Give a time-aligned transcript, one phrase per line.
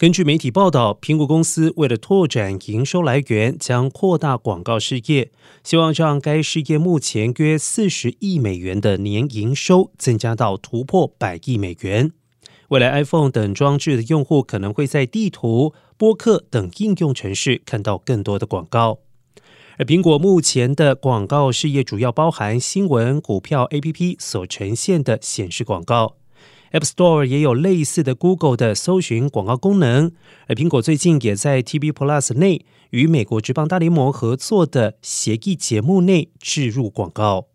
[0.00, 5.30] 根据媒体报道，苹果公司为了拓展营收来源，将扩大广告事业，
[5.62, 12.12] 希望让该事业目前约四十亿美元的年营收增加到突破百亿美元。
[12.68, 19.00] 未来 iPhone 等装置的用户可能会在地图、播客等应用程式看到更多的广告。
[19.76, 26.16] 而苹果目前的广告事业主要包含新闻、股票、APP 所呈现的显示广告。
[26.72, 30.12] App Store 也有类似的 Google 的搜寻广告功能，
[30.46, 37.49] 而苹果最近也在 TV Plus 内与美国职棒大联盟合作的协议节目内置入广告。